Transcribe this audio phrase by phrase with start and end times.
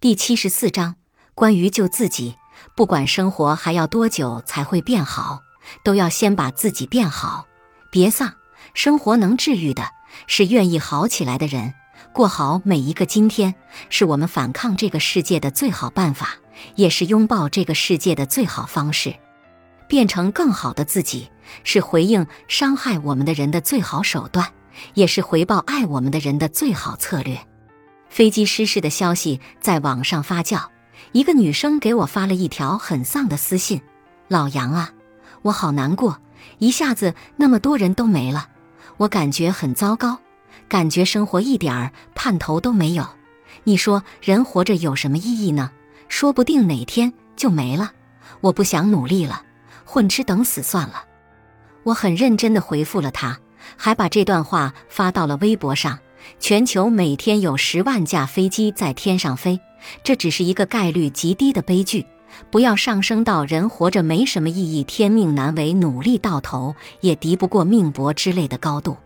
[0.00, 0.94] 第七十四章
[1.34, 2.36] 关于救自己。
[2.76, 5.40] 不管生活还要多久才会变好，
[5.82, 7.48] 都要先把自己变好。
[7.90, 8.34] 别丧，
[8.74, 9.88] 生活能治愈的
[10.28, 11.74] 是愿意好起来的人。
[12.12, 13.56] 过好每一个今天，
[13.90, 16.36] 是我们反抗这个世界的最好办法，
[16.76, 19.16] 也是拥抱这个世界的最好方式。
[19.88, 21.28] 变成更好的自己，
[21.64, 24.46] 是回应伤害我们的人的最好手段，
[24.94, 27.36] 也是回报爱我们的人的最好策略。
[28.10, 30.66] 飞机失事的消息在网上发酵，
[31.12, 33.80] 一个女生给我发了一条很丧的私信
[34.28, 34.90] ：“老杨啊，
[35.42, 36.18] 我好难过，
[36.58, 38.48] 一下子那么多人都没了，
[38.96, 40.18] 我感觉很糟糕，
[40.68, 43.06] 感觉生活一点儿盼头都没有。
[43.64, 45.70] 你说人活着有什么意义呢？
[46.08, 47.92] 说不定哪天就没了。
[48.40, 49.42] 我不想努力了。”
[49.90, 51.04] 混吃等死算了，
[51.82, 53.38] 我很认真的回复了他，
[53.74, 55.98] 还把这段话发到了微博上。
[56.38, 59.60] 全球每天有十万架飞机在天上飞，
[60.02, 62.06] 这只是一个概率极低的悲剧。
[62.50, 68.96] 不要上升到人活着没什么意义、天命难违、努力到头也敌不过命薄之类的高度。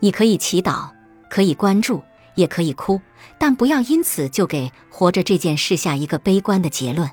[0.00, 0.90] 你可以祈祷，
[1.30, 2.02] 可以关注，
[2.34, 3.00] 也可以哭，
[3.38, 7.10] 但不要因此就给活着这件事下一个悲观的结论。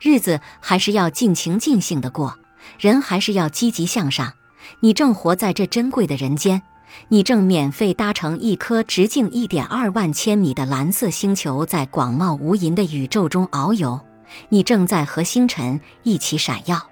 [0.00, 2.38] 日子还是要尽情尽兴的过，
[2.80, 4.32] 人还是要积极向上。
[4.80, 6.62] 你正活在这珍贵的人间，
[7.08, 14.00] 你正免费搭乘一颗直径一点二万千米的蓝色星球，在广袤无垠的宇宙中遨游。
[14.48, 16.88] 你正在和星辰一起闪耀。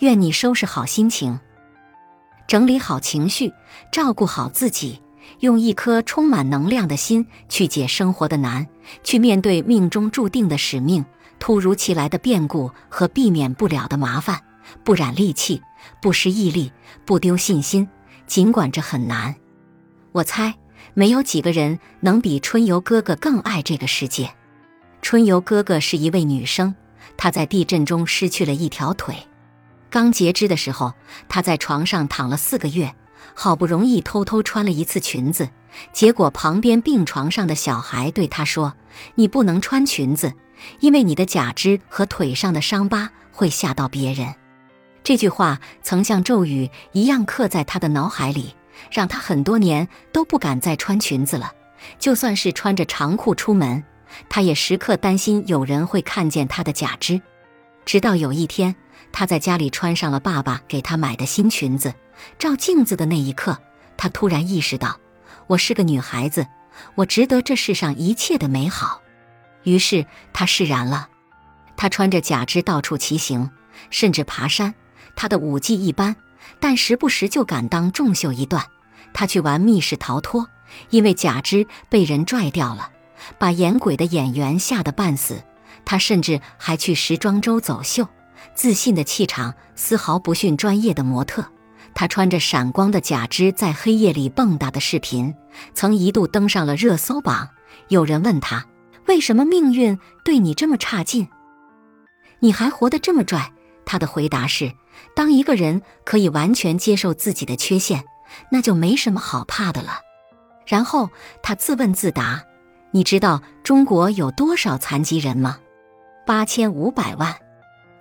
[0.00, 1.40] 愿你收拾好心情，
[2.46, 3.52] 整理好情绪，
[3.90, 5.00] 照顾好自己，
[5.40, 8.66] 用一颗充满能量的心去解生活的难，
[9.02, 11.04] 去面对命中注定的使命。
[11.38, 14.40] 突如其来的变故和避免不了的麻烦，
[14.84, 15.62] 不染戾气，
[16.02, 16.72] 不失毅力，
[17.06, 17.88] 不丢信心。
[18.26, 19.34] 尽管这很难，
[20.12, 20.54] 我猜
[20.94, 24.30] 没有几个人能比春游哥哥更爱这个世界。
[25.02, 26.74] 春游哥哥是一位女生，
[27.16, 29.16] 她在地震中失去了一条腿。
[29.90, 30.94] 刚截肢的时候，
[31.28, 32.94] 她在床上躺了四个月，
[33.34, 35.48] 好不容易偷偷穿了一次裙子，
[35.92, 38.74] 结果旁边病床上的小孩对她说
[39.14, 40.32] ：“你不能穿裙子。”
[40.80, 44.34] 因为你的假肢和腿上的伤疤会吓到别人，
[45.06, 48.56] 这句话曾像咒语一样刻在他的脑海里，
[48.90, 51.52] 让他很多年都不敢再穿裙子了。
[52.00, 53.84] 就算是穿着长裤出门，
[54.28, 57.22] 他也时刻担心有人会看见他的假肢。
[57.84, 58.74] 直到有一天，
[59.12, 61.94] 他在家里穿上了爸爸给他买的新裙子，
[62.36, 63.56] 照镜子的那一刻，
[63.96, 64.98] 他突然意识到：
[65.46, 66.44] 我是个女孩子，
[66.96, 69.00] 我值得这世上一切的美好。
[69.62, 71.10] 于是他释然了，
[71.76, 73.48] 他穿着假肢到处骑行，
[73.90, 74.74] 甚至爬山。
[75.16, 76.14] 他的武技一般，
[76.60, 78.64] 但时不时就敢当众秀一段。
[79.12, 80.46] 他去玩密室逃脱，
[80.90, 82.90] 因为假肢被人拽掉了，
[83.38, 85.42] 把演鬼的演员吓得半死。
[85.84, 88.06] 他甚至还去时装周走秀，
[88.54, 91.44] 自信的气场丝毫不逊专业的模特。
[91.94, 95.34] 他穿着闪光的假肢在黑夜里蹦跶的视频，
[95.74, 97.48] 曾一度登上了热搜榜。
[97.88, 98.66] 有人问他。
[99.06, 101.28] 为什么命运对你这么差劲？
[102.40, 103.52] 你还活得这么拽？
[103.86, 104.70] 他的回答是：
[105.14, 108.04] 当一个人可以完全接受自己的缺陷，
[108.50, 110.00] 那就没什么好怕的了。
[110.66, 111.08] 然后
[111.42, 112.44] 他自问自答：
[112.90, 115.58] 你知道中国有多少残疾人吗？
[116.26, 117.34] 八千五百万。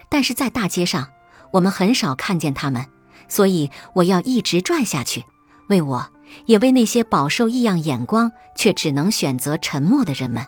[0.10, 1.10] 但是在大街上，
[1.52, 2.86] 我们很少看见他们。
[3.28, 5.24] 所以我要一直拽下去，
[5.70, 6.12] 为我
[6.46, 10.46] 也为那些饱受异样眼光却只能选择沉默的人们。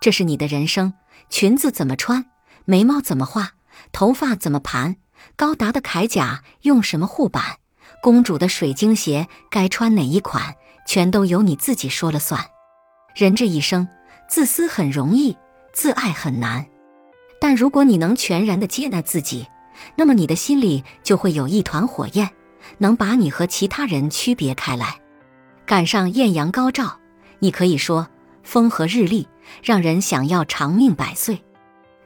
[0.00, 0.94] 这是你的人生，
[1.28, 2.24] 裙子怎么穿，
[2.64, 3.50] 眉毛怎么画，
[3.92, 4.96] 头发怎么盘，
[5.36, 7.58] 高达的铠甲用什么护板，
[8.02, 10.54] 公主的水晶鞋该穿哪一款，
[10.86, 12.44] 全都由你自己说了算。
[13.14, 13.88] 人这一生，
[14.28, 15.36] 自私很容易，
[15.72, 16.66] 自爱很难。
[17.40, 19.46] 但如果你能全然的接纳自己，
[19.96, 22.28] 那么你的心里就会有一团火焰，
[22.78, 25.00] 能把你和其他人区别开来。
[25.66, 26.98] 赶上艳阳高照，
[27.38, 28.08] 你可以说
[28.42, 29.28] 风和日丽。
[29.62, 31.42] 让人想要长命百岁，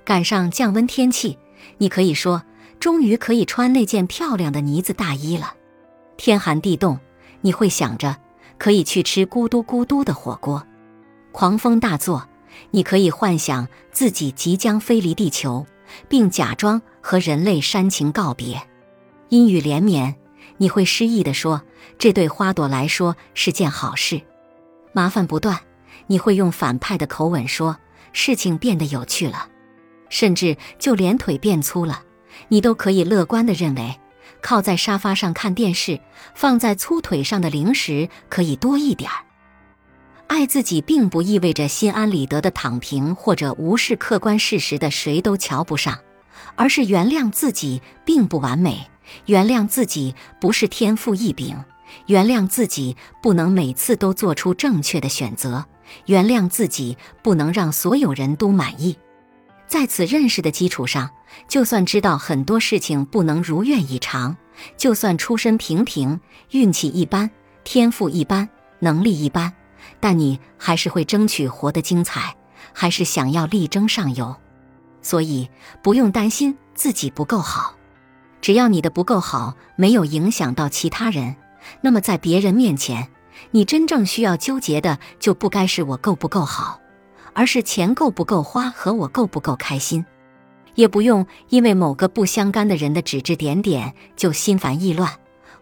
[0.05, 1.37] 赶上降温天气，
[1.79, 2.43] 你可以说
[2.81, 5.55] 终于可以穿那件漂亮的呢子大衣了。
[6.17, 6.99] 天寒地冻，
[7.41, 8.17] 你会想着
[8.59, 10.67] 可以去吃咕嘟咕嘟的火锅。
[11.33, 12.29] 狂风大作，
[12.71, 15.67] 你可以幻想自己即将飞离地球，
[16.09, 18.63] 并假装和人类煽情告别。
[19.31, 20.15] 阴雨连绵，
[20.59, 21.63] 你会诗意地说
[21.99, 24.21] 这对花朵来说是件好事。
[24.93, 25.61] 麻烦不断。
[26.09, 27.79] 你会用反派的口吻说
[28.13, 29.49] 事情变得有趣了，
[30.13, 32.03] 甚至就连腿变粗了，
[32.49, 33.99] 你都可以乐观地认为，
[34.43, 35.99] 靠在沙发上看电视，
[36.35, 39.25] 放在粗腿上的零食可以多一点儿。
[40.27, 45.99] 爱自己并不意味着心安理得的躺平，或者无视客观事实的谁都瞧不上，
[46.57, 48.87] 而是原谅自己并不完美，
[49.25, 51.57] 原谅自己不是天赋异禀，
[52.07, 55.65] 原谅自己不能每次都做出正确的选择，
[56.05, 58.99] 原谅自己不能让所有人都满意。
[59.73, 61.09] 在此认识的基础上，
[61.49, 64.37] 就算知道很多事情不能如愿以偿，
[64.77, 66.21] 就算出身平平，
[66.51, 67.31] 运气一般，
[67.65, 68.47] 天赋一般，
[68.81, 69.51] 能力一般。
[69.99, 72.37] 但你还是会争取活得精彩，
[72.75, 74.37] 还是想要力争上游，
[75.01, 75.49] 所以
[75.83, 77.75] 不用担心自己不够好。
[78.43, 81.35] 只要你的不够好没有影响到其他人，
[81.81, 83.09] 那么在别人面前，
[83.53, 86.79] 你真正需要纠结的就不该是我够不够好，
[87.33, 90.05] 而是钱够不够花和我够不够开心。
[90.75, 95.11] 也不用因为某个不相干的人的指指点点就心烦意乱。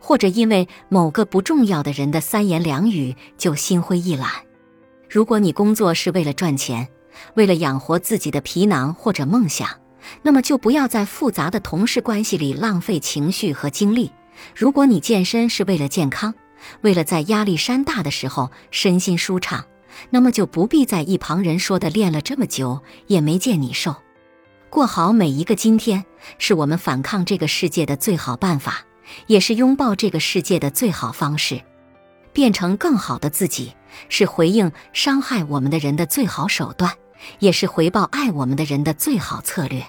[0.02, 4.30] 或者因为某个不重要的人的三言两语就心灰意懒。
[5.10, 6.88] 如果你工作是为了赚钱，
[7.34, 9.68] 为了养活自己的皮囊或者梦想，
[10.22, 14.10] 那么就不要在复杂的同事关系里浪费情绪和精力。
[14.56, 16.32] 如果你健身是为了健康，
[16.80, 19.62] 为了在压力山大的时候身心舒畅，
[20.08, 23.94] 那么就不必在一旁人说的练了这么久也没见你瘦。
[24.70, 26.04] 过好每一个今天，
[26.38, 28.86] 是我们反抗这个世界的最好办法。
[29.26, 31.60] 也是拥抱这个世界的最好方式，
[32.32, 33.74] 变成更好的自己，
[34.08, 36.92] 是回应伤害我们的人的最好手段，
[37.40, 39.84] 也是回报爱我们的人的最好策略。